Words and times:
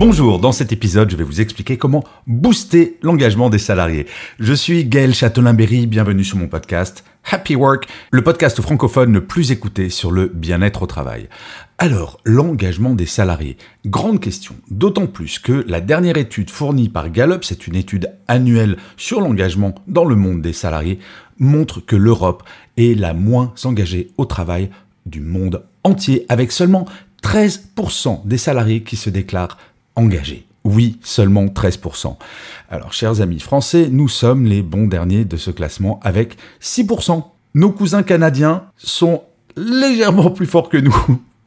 Bonjour, 0.00 0.38
dans 0.38 0.50
cet 0.50 0.72
épisode, 0.72 1.10
je 1.10 1.16
vais 1.16 1.24
vous 1.24 1.42
expliquer 1.42 1.76
comment 1.76 2.02
booster 2.26 2.96
l'engagement 3.02 3.50
des 3.50 3.58
salariés. 3.58 4.06
Je 4.38 4.54
suis 4.54 4.86
Gaël 4.86 5.12
Châtelain-Berry, 5.12 5.86
bienvenue 5.86 6.24
sur 6.24 6.38
mon 6.38 6.48
podcast 6.48 7.04
Happy 7.30 7.54
Work, 7.54 7.86
le 8.10 8.22
podcast 8.22 8.62
francophone 8.62 9.12
le 9.12 9.26
plus 9.26 9.52
écouté 9.52 9.90
sur 9.90 10.10
le 10.10 10.28
bien-être 10.28 10.84
au 10.84 10.86
travail. 10.86 11.28
Alors, 11.76 12.18
l'engagement 12.24 12.94
des 12.94 13.04
salariés. 13.04 13.58
Grande 13.84 14.20
question, 14.20 14.54
d'autant 14.70 15.06
plus 15.06 15.38
que 15.38 15.66
la 15.68 15.82
dernière 15.82 16.16
étude 16.16 16.48
fournie 16.48 16.88
par 16.88 17.10
Gallup, 17.10 17.44
c'est 17.44 17.66
une 17.66 17.76
étude 17.76 18.10
annuelle 18.26 18.78
sur 18.96 19.20
l'engagement 19.20 19.74
dans 19.86 20.06
le 20.06 20.16
monde 20.16 20.40
des 20.40 20.54
salariés, 20.54 20.98
montre 21.38 21.80
que 21.84 21.96
l'Europe 21.96 22.42
est 22.78 22.98
la 22.98 23.12
moins 23.12 23.52
engagée 23.64 24.08
au 24.16 24.24
travail 24.24 24.70
du 25.04 25.20
monde 25.20 25.62
entier, 25.84 26.24
avec 26.30 26.52
seulement 26.52 26.86
13% 27.22 28.26
des 28.26 28.38
salariés 28.38 28.82
qui 28.82 28.96
se 28.96 29.10
déclarent 29.10 29.58
engagés. 29.96 30.46
Oui, 30.64 30.98
seulement 31.02 31.46
13%. 31.46 32.16
Alors, 32.70 32.92
chers 32.92 33.20
amis 33.20 33.40
français, 33.40 33.88
nous 33.90 34.08
sommes 34.08 34.44
les 34.44 34.62
bons 34.62 34.86
derniers 34.86 35.24
de 35.24 35.36
ce 35.36 35.50
classement 35.50 36.00
avec 36.02 36.36
6%. 36.60 37.24
Nos 37.54 37.72
cousins 37.72 38.02
canadiens 38.02 38.64
sont 38.76 39.22
légèrement 39.56 40.30
plus 40.30 40.46
forts 40.46 40.68
que 40.68 40.76
nous. 40.76 40.94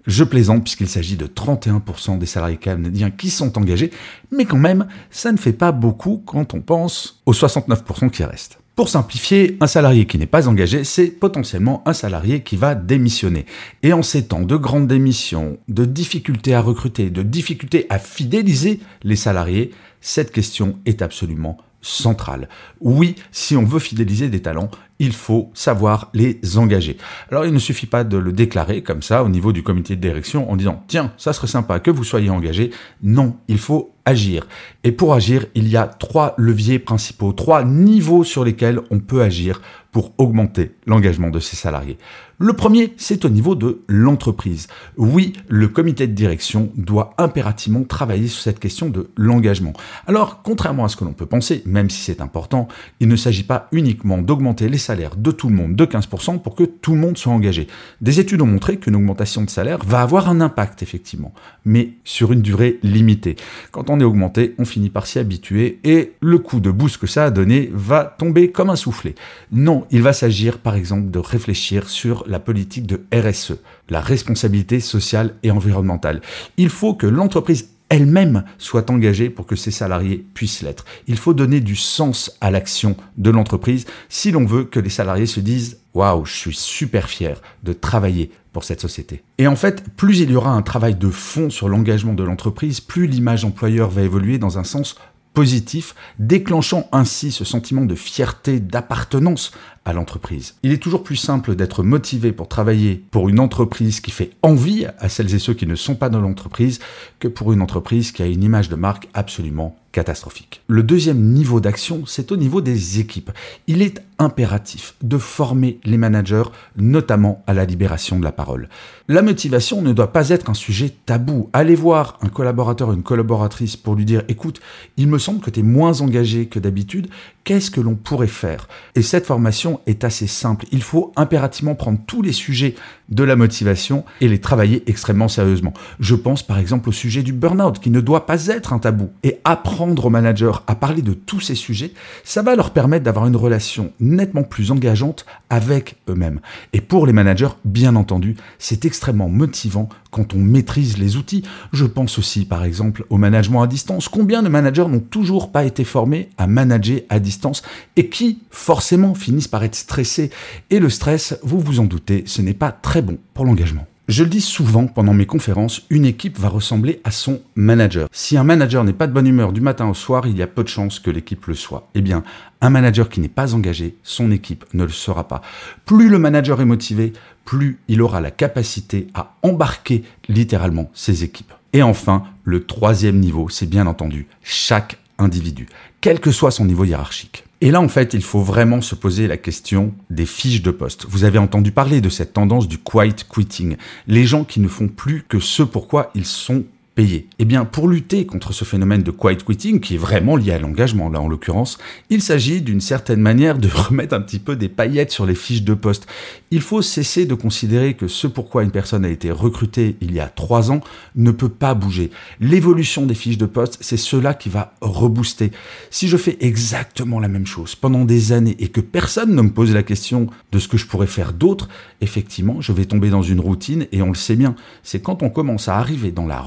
Je 0.05 0.23
plaisante 0.23 0.64
puisqu'il 0.64 0.89
s'agit 0.89 1.16
de 1.16 1.27
31% 1.27 2.17
des 2.17 2.25
salariés 2.25 2.58
canadiens 2.58 3.09
qui 3.09 3.30
sont 3.30 3.58
engagés, 3.58 3.91
mais 4.31 4.45
quand 4.45 4.58
même, 4.58 4.88
ça 5.11 5.31
ne 5.31 5.38
fait 5.38 5.53
pas 5.53 5.71
beaucoup 5.71 6.21
quand 6.25 6.53
on 6.53 6.59
pense 6.59 7.21
aux 7.25 7.33
69% 7.33 8.09
qui 8.09 8.23
restent. 8.23 8.59
Pour 8.75 8.89
simplifier, 8.89 9.55
un 9.61 9.67
salarié 9.67 10.07
qui 10.07 10.17
n'est 10.17 10.25
pas 10.25 10.47
engagé, 10.47 10.83
c'est 10.83 11.11
potentiellement 11.11 11.83
un 11.85 11.93
salarié 11.93 12.41
qui 12.41 12.57
va 12.57 12.73
démissionner. 12.73 13.45
Et 13.83 13.93
en 13.93 14.02
ces 14.02 14.25
temps 14.25 14.41
de 14.41 14.55
grandes 14.55 14.88
démissions, 14.88 15.59
de 15.67 15.85
difficultés 15.85 16.55
à 16.55 16.61
recruter, 16.61 17.11
de 17.11 17.21
difficultés 17.21 17.85
à 17.89 17.99
fidéliser 17.99 18.80
les 19.03 19.15
salariés, 19.15 19.69
cette 20.02 20.31
question 20.31 20.80
est 20.88 21.03
absolument 21.03 21.59
centrale. 21.83 22.49
Oui, 22.81 23.13
si 23.31 23.55
on 23.55 23.63
veut 23.63 23.77
fidéliser 23.77 24.30
des 24.30 24.41
talents, 24.41 24.71
il 24.99 25.13
faut 25.13 25.52
savoir 25.53 26.09
les 26.13 26.39
engager. 26.58 26.97
Alors 27.30 27.45
il 27.45 27.53
ne 27.53 27.59
suffit 27.59 27.86
pas 27.86 28.03
de 28.03 28.17
le 28.17 28.31
déclarer 28.31 28.83
comme 28.83 29.02
ça 29.02 29.23
au 29.23 29.30
niveau 29.30 29.52
du 29.52 29.63
comité 29.63 29.95
de 29.95 30.02
direction 30.02 30.49
en 30.49 30.55
disant 30.55 30.83
tiens, 30.88 31.11
ça 31.17 31.33
serait 31.33 31.47
sympa 31.47 31.80
que 31.80 31.91
vous 31.91 32.03
soyez 32.03 32.30
engagé. 32.30 32.72
Non, 33.02 33.36
il 33.47 33.58
faut 33.58 33.94
agir. 34.05 34.47
Et 34.83 34.91
pour 34.91 35.14
agir, 35.14 35.45
il 35.55 35.67
y 35.67 35.77
a 35.77 35.88
trois 35.88 36.36
leviers 36.38 36.80
principaux, 36.80 37.33
trois 37.33 37.64
niveaux 37.64 38.23
sur 38.23 38.44
lesquels 38.44 38.81
on 38.91 38.99
peut 38.99 39.21
agir 39.21 39.61
pour 39.91 40.11
augmenter 40.17 40.71
l'engagement 40.88 41.30
de 41.30 41.39
ses 41.39 41.55
salariés. 41.55 41.97
Le 42.39 42.53
premier, 42.53 42.94
c'est 42.97 43.25
au 43.25 43.30
niveau 43.30 43.53
de 43.53 43.83
l'entreprise. 43.88 44.67
Oui, 44.97 45.33
le 45.47 45.67
comité 45.67 46.08
de 46.08 46.14
direction 46.14 46.71
doit 46.75 47.14
impérativement 47.19 47.83
travailler 47.83 48.27
sur 48.27 48.41
cette 48.41 48.59
question 48.59 48.89
de 48.89 49.11
l'engagement. 49.16 49.73
Alors, 50.08 50.41
contrairement 50.41 50.83
à 50.83 50.89
ce 50.89 50.97
que 50.97 51.05
l'on 51.05 51.14
peut 51.14 51.27
penser, 51.27 51.61
même 51.66 51.91
si 51.91 52.02
c'est 52.02 52.21
important, 52.21 52.67
il 52.99 53.08
ne 53.08 53.15
s'agit 53.15 53.43
pas 53.43 53.67
uniquement 53.71 54.17
d'augmenter 54.17 54.67
les 54.67 54.80
de 54.89 55.32
tout 55.32 55.49
le 55.49 55.55
monde 55.55 55.76
de 55.76 55.86
15% 55.86 56.42
pour 56.42 56.55
que 56.55 56.64
tout 56.64 56.94
le 56.94 56.99
monde 56.99 57.17
soit 57.17 57.32
engagé. 57.32 57.67
Des 58.02 58.20
études 58.20 58.42
ont 58.42 58.48
montré 58.48 58.77
qu'une 58.77 58.95
augmentation 58.95 59.42
de 59.42 59.49
salaire 59.49 59.80
va 59.86 60.02
avoir 60.02 60.30
un 60.30 60.42
impact, 60.42 60.83
effectivement, 60.83 61.33
mais 61.66 61.92
sur 62.04 62.33
une 62.33 62.42
durée 62.42 62.80
limitée. 62.83 63.38
Quand 63.72 63.89
on 63.89 63.99
est 63.99 64.04
augmenté, 64.04 64.55
on 64.58 64.66
finit 64.66 64.89
par 64.89 65.08
s'y 65.08 65.20
habituer 65.20 65.80
et 65.83 66.14
le 66.20 66.38
coup 66.38 66.60
de 66.60 66.72
boost 66.72 66.98
que 66.98 67.08
ça 67.08 67.26
a 67.26 67.32
donné 67.32 67.70
va 67.73 68.16
tomber 68.17 68.52
comme 68.52 68.70
un 68.70 68.76
soufflet. 68.76 69.16
Non, 69.52 69.86
il 69.89 70.02
va 70.02 70.14
s'agir 70.14 70.60
par 70.60 70.76
exemple 70.76 71.10
de 71.10 71.20
réfléchir 71.20 71.89
sur 71.89 72.26
la 72.27 72.39
politique 72.39 72.86
de 72.86 73.02
RSE, 73.14 73.54
la 73.89 74.02
responsabilité 74.02 74.80
sociale 74.80 75.36
et 75.43 75.52
environnementale. 75.52 76.22
Il 76.58 76.70
faut 76.70 76.93
que 76.93 77.08
l'entreprise 77.08 77.70
elle-même 77.93 78.43
soit 78.58 78.89
engagée 78.89 79.30
pour 79.30 79.45
que 79.45 79.55
ses 79.55 79.70
salariés 79.70 80.26
puissent 80.33 80.64
l'être. 80.64 80.83
Il 81.05 81.15
faut 81.15 81.36
donner 81.36 81.61
du 81.61 81.76
sens 81.76 82.36
à 82.42 82.49
l'action 82.49 82.95
de 83.17 83.30
l'entreprise 83.30 83.86
si 84.09 84.31
l'on 84.31 84.45
veut 84.45 84.64
que 84.64 84.80
les 84.80 84.89
salariés 84.89 85.27
se 85.27 85.39
disent 85.39 85.77
Waouh, 85.93 86.26
je 86.26 86.33
suis 86.33 86.55
super 86.55 87.08
fier 87.08 87.39
de 87.61 87.71
travailler 87.71 88.31
pour 88.52 88.64
cette 88.64 88.81
société. 88.81 89.21
Et 89.37 89.45
en 89.45 89.55
fait, 89.55 89.83
plus 89.95 90.21
il 90.21 90.31
y 90.31 90.36
aura 90.36 90.49
un 90.49 90.64
travail 90.64 90.95
de 90.95 91.09
fond 91.09 91.52
sur 91.52 91.70
l'engagement 91.70 92.14
de 92.14 92.23
l'entreprise, 92.23 92.81
plus 92.81 93.05
l'image 93.05 93.45
employeur 93.45 93.92
va 93.92 94.02
évoluer 94.02 94.39
dans 94.39 94.58
un 94.58 94.64
sens 94.64 94.95
positif, 95.36 95.93
déclenchant 96.17 96.87
ainsi 96.92 97.31
ce 97.31 97.43
sentiment 97.43 97.86
de 97.86 97.95
fierté, 97.95 98.60
d'appartenance 98.60 99.52
à 99.86 99.94
l'entreprise. 99.94 100.55
Il 100.64 100.71
est 100.71 100.82
toujours 100.82 101.04
plus 101.04 101.16
simple 101.16 101.55
d'être 101.55 101.83
motivé 101.83 102.32
pour 102.32 102.48
travailler 102.48 103.04
pour 103.11 103.30
une 103.30 103.39
entreprise 103.39 103.99
qui 103.99 104.11
fait 104.11 104.32
envie 104.42 104.86
à 104.99 105.10
celles 105.10 105.33
et 105.36 105.39
ceux 105.39 105.54
qui 105.54 105.67
ne 105.67 105.76
sont 105.76 105.95
pas 105.95 106.10
dans 106.10 106.21
l'entreprise 106.21 106.80
que 107.20 107.27
pour 107.27 107.54
une 107.54 107.61
entreprise 107.61 108.11
qui 108.11 108.22
a 108.22 108.27
une 108.27 108.43
image 108.43 108.70
de 108.70 108.76
marque 108.76 109.10
absolument 109.14 109.77
catastrophique. 109.93 110.61
Le 110.67 110.83
deuxième 110.83 111.22
niveau 111.22 111.61
d'action, 111.61 112.04
c'est 112.05 112.32
au 112.32 112.36
niveau 112.36 112.61
des 112.61 112.99
équipes. 112.99 113.32
Il 113.67 113.82
est 113.82 114.02
impératif 114.17 114.95
de 115.04 115.17
former 115.17 115.80
les 115.83 115.98
managers, 115.98 116.43
notamment 116.76 117.43
à 117.45 117.54
la 117.54 117.66
libération 117.66 118.17
de 118.17 118.23
la 118.23 118.32
parole. 118.32 118.70
La 119.08 119.22
motivation 119.22 119.82
ne 119.82 119.93
doit 119.93 120.11
pas 120.11 120.30
être 120.30 120.49
un 120.49 120.55
sujet 120.55 120.93
tabou. 121.05 121.49
Allez 121.54 121.76
voir 121.76 122.17
un 122.22 122.30
collaborateur, 122.30 122.92
une 122.92 123.04
collaboratrice 123.04 123.77
pour 123.77 123.95
lui 123.95 124.05
dire, 124.05 124.23
écoute, 124.30 124.61
il 124.98 125.08
me 125.08 125.20
semble 125.20 125.42
que 125.42 125.52
tu 125.52 125.60
es 125.60 125.64
moins 125.64 126.02
engagé 126.02 126.48
que 126.48 126.60
d'habitude, 126.60 127.10
qu'est-ce 127.43 127.70
que 127.70 127.82
l'on 127.82 127.95
pourrait 127.95 128.27
faire? 128.27 128.68
Et 128.95 129.04
cette 129.04 129.27
formation 129.27 129.73
est 129.88 130.04
assez 130.04 130.28
simple. 130.28 130.66
Il 130.72 130.81
faut 130.81 131.12
impérativement 131.16 131.75
prendre 131.75 132.00
tous 132.06 132.22
les 132.22 132.31
sujets 132.31 132.75
de 133.10 133.24
la 133.24 133.36
motivation 133.36 134.06
et 134.22 134.28
les 134.28 134.39
travailler 134.39 134.84
extrêmement 134.88 135.28
sérieusement. 135.28 135.74
Je 136.00 136.16
pense 136.16 136.44
par 136.44 136.57
exemple 136.57 136.89
au 136.89 136.92
sujet 136.92 137.24
du 137.24 137.34
burn-out 137.34 137.80
qui 137.80 137.89
ne 137.89 138.01
doit 138.01 138.25
pas 138.25 138.48
être 138.48 138.74
un 138.74 138.80
tabou. 138.80 139.10
Et 139.24 139.39
apprendre 139.44 140.06
aux 140.06 140.10
managers 140.10 140.51
à 140.68 140.75
parler 140.75 141.01
de 141.01 141.13
tous 141.13 141.39
ces 141.39 141.56
sujets, 141.56 141.94
ça 142.24 142.42
va 142.42 142.56
leur 142.56 142.72
permettre 142.72 143.04
d'avoir 143.04 143.28
une 143.28 143.36
relation 143.36 143.92
nettement 144.00 144.44
plus 144.44 144.72
engageante 144.72 145.25
avec 145.50 145.98
eux-mêmes. 146.10 146.40
Et 146.74 146.81
pour 146.81 147.06
les 147.06 147.13
managers, 147.13 147.50
bien 147.66 147.95
entendu, 147.95 148.36
c'est 148.60 148.86
extrêmement 148.86 149.30
motivant 149.30 149.90
quand 150.13 150.33
on 150.33 150.38
maîtrise 150.39 150.97
les 150.97 151.18
outils. 151.18 151.44
Je 151.74 151.85
pense 151.85 152.18
aussi 152.18 152.45
par 152.45 152.63
exemple 152.63 153.06
au 153.09 153.18
management 153.18 153.62
à 153.62 153.68
distance. 153.68 154.07
Combien 154.07 154.44
de 154.44 154.50
managers 154.50 154.88
n'ont 154.88 155.00
toujours 155.00 155.51
pas 155.51 155.65
été 155.65 155.83
formés 155.83 156.29
à 156.38 156.47
manager 156.47 157.01
à 157.09 157.19
distance 157.19 157.63
et 157.97 158.07
qui 158.07 158.39
forcément 158.50 159.15
finissent 159.15 159.50
par 159.50 159.63
être 159.63 159.75
stressés? 159.75 160.29
Et 160.69 160.79
le 160.79 160.89
stress, 160.89 161.38
vous 161.44 161.59
vous 161.59 161.79
en 161.79 161.85
doutez, 161.85 162.24
ce 162.27 162.41
n'est 162.41 162.53
pas 162.53 162.71
très 162.71 163.01
bon 163.01 163.18
pour 163.33 163.44
l'engagement. 163.44 163.85
Je 164.13 164.24
le 164.24 164.29
dis 164.29 164.41
souvent 164.41 164.85
pendant 164.85 165.15
mes 165.15 165.25
conférences, 165.25 165.81
une 165.89 166.06
équipe 166.06 166.38
va 166.38 166.47
ressembler 166.47 167.01
à 167.03 167.09
son 167.09 167.41
manager. 167.56 168.07
Si 168.12 168.38
un 168.38 168.44
manager 168.44 168.83
n'est 168.83 168.94
pas 168.94 169.07
de 169.07 169.12
bonne 169.12 169.25
humeur 169.25 169.51
du 169.51 169.59
matin 169.59 169.89
au 169.89 169.95
soir, 169.95 170.27
il 170.27 170.38
y 170.38 170.44
a 170.44 170.47
peu 170.47 170.62
de 170.62 170.68
chances 170.68 171.00
que 171.00 171.09
l'équipe 171.09 171.47
le 171.47 171.56
soit. 171.56 171.89
Eh 171.95 172.01
bien, 172.01 172.21
un 172.62 172.69
manager 172.69 173.09
qui 173.09 173.21
n'est 173.21 173.27
pas 173.27 173.56
engagé, 173.56 173.95
son 174.03 174.31
équipe 174.31 174.65
ne 174.75 174.83
le 174.83 174.91
sera 174.91 175.27
pas. 175.27 175.41
Plus 175.85 176.09
le 176.09 176.19
manager 176.19 176.62
est 176.62 176.65
motivé, 176.65 177.12
plus 177.44 177.79
il 177.88 178.03
aura 178.03 178.21
la 178.21 178.29
capacité 178.29 179.07
à 179.15 179.33
embarquer 179.41 180.03
littéralement 180.30 180.92
ses 180.94 181.24
équipes. 181.24 181.54
Et 181.74 181.81
enfin, 181.81 182.21
le 182.44 182.68
troisième 182.68 183.19
niveau, 183.19 183.50
c'est 183.50 183.68
bien 183.68 183.88
entendu 183.88 184.27
chaque 184.44 185.00
individu, 185.18 185.66
quel 186.01 186.19
que 186.19 186.30
soit 186.30 186.51
son 186.51 186.66
niveau 186.66 186.86
hiérarchique. 186.86 187.45
Et 187.63 187.71
là, 187.71 187.80
en 187.80 187.88
fait, 187.88 188.13
il 188.13 188.21
faut 188.21 188.42
vraiment 188.42 188.81
se 188.81 188.94
poser 188.94 189.25
la 189.25 189.38
question 189.38 189.94
des 190.10 190.25
fiches 190.25 190.62
de 190.62 190.69
poste. 190.69 191.06
Vous 191.07 191.24
avez 191.24 191.39
entendu 191.39 191.71
parler 191.71 192.01
de 192.01 192.10
cette 192.10 192.33
tendance 192.33 192.68
du 192.68 192.77
quiet 192.77 193.15
quitting. 193.33 193.77
Les 194.06 194.25
gens 194.25 194.44
qui 194.44 194.60
ne 194.60 194.68
font 194.68 194.89
plus 194.89 195.24
que 195.30 195.39
ce 195.39 195.63
pourquoi 195.63 196.12
ils 196.13 196.25
sont 196.25 196.65
payé. 196.95 197.28
Eh 197.40 197.45
bien, 197.45 197.66
pour 197.66 197.88
lutter 197.88 198.25
contre 198.25 198.54
ce 198.54 198.66
phénomène 198.66 199.04
de 199.04 199.12
quiet 199.12 199.38
quitting, 199.38 199.80
qui 199.80 199.95
est 199.95 199.98
vraiment 199.98 200.36
lié 200.36 200.51
à 200.51 200.60
l'engagement, 200.60 201.10
là 201.10 201.19
en 201.19 201.28
l'occurrence, 201.28 201.78
il 202.10 202.22
s'agit 202.22 202.62
d'une 202.62 202.81
certaine 202.81 203.19
manière 203.19 203.57
de 203.57 203.68
remettre 203.74 204.13
un 204.13 204.22
petit 204.22 204.40
peu 204.40 204.56
des 204.56 204.69
paillettes 204.69 205.12
sur 205.12 205.25
les 205.25 205.36
fiches 205.36 205.63
de 205.63 205.74
poste. 205.74 206.07
Il 206.51 206.62
faut 206.62 206.81
cesser 206.81 207.25
de 207.25 207.34
considérer 207.34 207.95
que 207.95 208.07
ce 208.07 208.28
pourquoi 208.28 208.63
une 208.63 208.72
personne 208.72 209.06
a 209.06 209.10
été 209.10 209.31
recrutée 209.31 209.98
il 210.01 210.13
y 210.13 210.19
a 210.19 210.28
trois 210.28 210.72
ans 210.72 210.81
ne 211.16 211.31
peut 211.31 211.50
pas 211.50 211.74
bouger. 211.74 212.12
L'évolution 212.40 213.06
des 213.06 213.16
fiches 213.16 213.38
de 213.38 213.45
poste, 213.45 213.78
c'est 213.81 213.98
cela 213.98 214.34
qui 214.34 214.50
va 214.50 214.74
rebooster. 214.81 215.51
Si 215.90 216.07
je 216.07 216.18
fais 216.18 216.38
exactement 216.42 217.19
la 217.19 217.28
même 217.28 217.48
chose 217.48 217.75
pendant 217.75 218.06
des 218.06 218.31
années 218.31 218.56
et 218.60 218.68
que 218.68 218.81
personne 218.81 219.36
ne 219.36 219.42
me 219.42 219.50
pose 219.50 219.74
la 219.74 219.84
question 219.84 220.28
de 220.51 220.60
ce 220.60 220.68
que 220.68 220.78
je 220.78 220.86
pourrais 220.86 221.07
faire 221.07 221.34
d'autre, 221.34 221.69
effectivement, 222.01 222.62
je 222.62 222.72
vais 222.72 222.86
tomber 222.86 223.10
dans 223.10 223.24
une 223.24 223.40
routine 223.40 223.88
et 223.92 224.01
on 224.01 224.10
le 224.10 224.16
sait 224.16 224.36
bien. 224.36 224.56
C'est 224.84 225.01
quand 225.01 225.24
on 225.24 225.30
commence 225.30 225.68
à 225.68 225.78
arriver 225.78 226.12
dans 226.12 226.28
la 226.28 226.40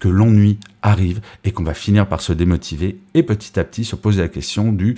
que 0.00 0.08
l'ennui 0.08 0.58
arrive 0.82 1.20
et 1.44 1.52
qu'on 1.52 1.62
va 1.62 1.74
finir 1.74 2.08
par 2.08 2.20
se 2.20 2.32
démotiver 2.32 2.98
et 3.14 3.22
petit 3.22 3.58
à 3.58 3.64
petit 3.64 3.84
se 3.84 3.96
poser 3.96 4.22
la 4.22 4.28
question 4.28 4.72
du 4.72 4.96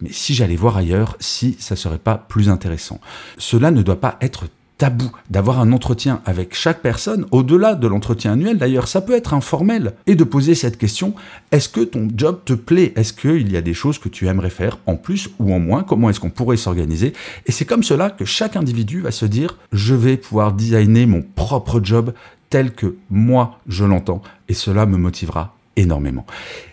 mais 0.00 0.12
si 0.12 0.34
j'allais 0.34 0.56
voir 0.56 0.76
ailleurs, 0.76 1.16
si 1.20 1.56
ça 1.58 1.74
serait 1.74 1.98
pas 1.98 2.18
plus 2.18 2.48
intéressant? 2.48 3.00
Cela 3.38 3.70
ne 3.70 3.82
doit 3.82 4.00
pas 4.00 4.18
être 4.20 4.44
tabou. 4.78 5.10
D'avoir 5.30 5.60
un 5.60 5.72
entretien 5.72 6.20
avec 6.26 6.54
chaque 6.54 6.82
personne, 6.82 7.24
au-delà 7.30 7.74
de 7.74 7.86
l'entretien 7.86 8.32
annuel 8.32 8.58
d'ailleurs, 8.58 8.88
ça 8.88 9.00
peut 9.00 9.14
être 9.14 9.32
informel, 9.32 9.94
et 10.06 10.14
de 10.14 10.24
poser 10.24 10.54
cette 10.54 10.76
question, 10.76 11.14
est-ce 11.50 11.68
que 11.68 11.80
ton 11.80 12.08
job 12.14 12.40
te 12.44 12.52
plaît? 12.52 12.92
Est-ce 12.96 13.12
qu'il 13.12 13.50
y 13.50 13.56
a 13.56 13.62
des 13.62 13.74
choses 13.74 13.98
que 13.98 14.08
tu 14.08 14.26
aimerais 14.26 14.50
faire 14.50 14.78
en 14.86 14.96
plus 14.96 15.30
ou 15.38 15.54
en 15.54 15.60
moins? 15.60 15.82
Comment 15.82 16.10
est-ce 16.10 16.20
qu'on 16.20 16.30
pourrait 16.30 16.58
s'organiser? 16.58 17.14
Et 17.46 17.52
c'est 17.52 17.64
comme 17.64 17.82
cela 17.82 18.10
que 18.10 18.24
chaque 18.24 18.56
individu 18.56 19.00
va 19.00 19.12
se 19.12 19.24
dire, 19.26 19.56
je 19.72 19.94
vais 19.94 20.16
pouvoir 20.16 20.52
designer 20.52 21.06
mon 21.06 21.22
propre 21.22 21.80
job 21.82 22.12
tel 22.50 22.72
que 22.72 22.96
moi 23.10 23.58
je 23.68 23.84
l'entends, 23.84 24.22
et 24.48 24.54
cela 24.54 24.86
me 24.86 24.96
motivera 24.96 25.56
énormément. 25.76 26.24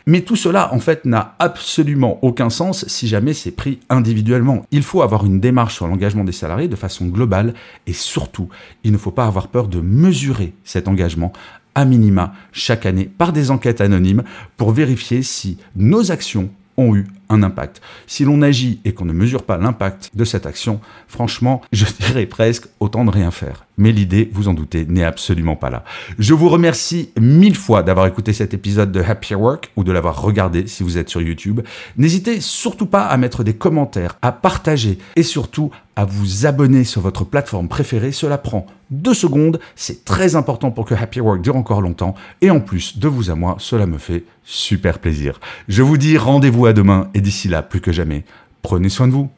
Mais 0.08 0.22
tout 0.22 0.36
cela, 0.36 0.74
en 0.74 0.80
fait, 0.80 1.06
n'a 1.06 1.36
absolument 1.40 2.20
aucun 2.22 2.50
sens 2.50 2.88
si 2.88 3.08
jamais 3.08 3.34
c'est 3.34 3.52
pris 3.52 3.80
individuellement. 3.90 4.66
Il 4.72 4.84
faut 4.84 5.02
avoir 5.02 5.26
une 5.26 5.40
démarche 5.40 5.76
sur 5.76 5.88
l'engagement 5.88 6.24
des 6.24 6.32
salariés 6.32 6.70
de 6.70 6.76
façon 6.76 7.08
globale, 7.08 7.54
et 7.86 7.94
surtout, 7.94 8.50
il 8.84 8.92
ne 8.92 8.98
faut 8.98 9.12
pas 9.12 9.26
avoir 9.26 9.50
peur 9.50 9.68
de 9.68 9.82
mesurer 9.82 10.54
cet 10.64 10.88
engagement 10.88 11.34
à 11.76 11.86
minima 11.86 12.34
chaque 12.52 12.86
année 12.86 13.06
par 13.06 13.34
des 13.34 13.52
enquêtes 13.52 13.82
anonymes 13.82 14.24
pour 14.58 14.72
vérifier 14.72 15.24
si 15.24 15.58
nos 15.76 16.12
actions 16.12 16.50
ont 16.78 16.96
eu 16.96 17.06
un 17.30 17.44
impact. 17.44 17.82
Si 18.08 18.24
l'on 18.24 18.42
agit 18.42 18.80
et 18.86 18.94
qu'on 18.94 19.06
ne 19.06 19.14
mesure 19.14 19.44
pas 19.44 19.58
l'impact 19.58 20.12
de 20.16 20.26
cette 20.26 20.46
action, 20.46 20.80
franchement, 21.08 21.62
je 21.72 21.86
dirais 22.00 22.26
presque 22.26 22.68
autant 22.80 23.06
de 23.06 23.12
rien 23.12 23.32
faire. 23.32 23.63
Mais 23.78 23.92
l'idée, 23.92 24.30
vous 24.32 24.48
en 24.48 24.54
doutez, 24.54 24.86
n'est 24.86 25.04
absolument 25.04 25.56
pas 25.56 25.70
là. 25.70 25.84
Je 26.20 26.34
vous 26.34 26.50
remercie 26.50 27.10
mille 27.20 27.56
fois 27.56 27.82
d'avoir 27.82 28.06
écouté 28.06 28.32
cet 28.34 28.54
épisode 28.54 28.92
de 28.92 29.02
Happy 29.02 29.34
Work 29.34 29.72
ou 29.76 29.84
de 29.84 29.92
l'avoir 29.92 30.22
regardé 30.22 30.68
si 30.68 30.84
vous 30.84 30.98
êtes 30.98 31.10
sur 31.10 31.22
YouTube. 31.22 31.62
N'hésitez 31.98 32.40
surtout 32.40 32.86
pas 32.86 33.06
à 33.06 33.18
mettre 33.18 33.44
des 33.44 33.54
commentaires, 33.54 34.18
à 34.22 34.32
partager 34.32 35.00
et 35.16 35.24
surtout 35.24 35.72
à 35.96 36.06
vous 36.06 36.46
abonner 36.46 36.84
sur 36.84 37.02
votre 37.02 37.24
plateforme 37.24 37.68
préférée. 37.68 38.12
Cela 38.12 38.38
prend 38.38 38.68
deux 38.92 39.14
secondes, 39.14 39.60
c'est 39.76 40.06
très 40.06 40.36
important 40.36 40.72
pour 40.72 40.86
que 40.86 40.94
Happy 40.94 41.20
Work 41.20 41.42
dure 41.42 41.56
encore 41.56 41.82
longtemps 41.82 42.16
et 42.42 42.52
en 42.52 42.60
plus 42.60 43.00
de 43.00 43.08
vous 43.08 43.32
à 43.32 43.36
moi, 43.36 43.56
cela 43.60 43.86
me 43.88 43.98
fait 43.98 44.24
super 44.44 45.00
plaisir. 45.00 45.40
Je 45.68 45.82
vous 45.82 45.98
dis 45.98 46.18
rendez-vous 46.18 46.66
à 46.68 46.74
demain 46.74 47.10
et 47.14 47.22
d'ici 47.22 47.48
là, 47.48 47.64
plus 47.64 47.82
que 47.82 47.92
jamais, 47.92 48.24
prenez 48.62 48.90
soin 48.90 49.08
de 49.08 49.14
vous. 49.14 49.30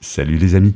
Salut 0.00 0.36
les 0.36 0.54
amis 0.54 0.74